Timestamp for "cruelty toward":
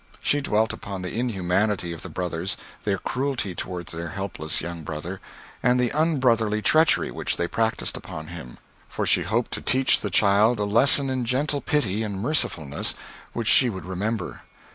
2.97-3.85